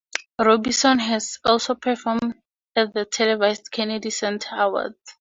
Robinson 0.39 0.97
has 0.97 1.37
also 1.45 1.75
performed 1.75 2.33
at 2.75 2.91
the 2.95 3.05
televised 3.05 3.69
Kennedy 3.69 4.09
Center 4.09 4.49
Awards. 4.55 4.97